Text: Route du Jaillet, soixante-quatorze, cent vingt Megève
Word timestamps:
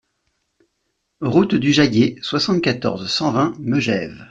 Route 1.19 1.53
du 1.53 1.73
Jaillet, 1.73 2.15
soixante-quatorze, 2.23 3.05
cent 3.05 3.33
vingt 3.33 3.53
Megève 3.59 4.17